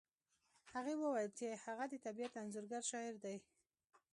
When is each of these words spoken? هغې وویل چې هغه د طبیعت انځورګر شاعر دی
هغې 0.73 0.93
وویل 0.97 1.31
چې 1.39 1.47
هغه 1.65 1.85
د 1.89 1.95
طبیعت 2.05 2.33
انځورګر 2.41 2.81
شاعر 2.91 3.15
دی 3.23 3.37